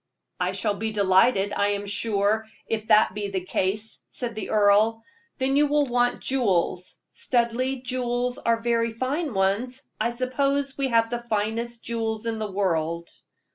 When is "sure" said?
1.85-2.47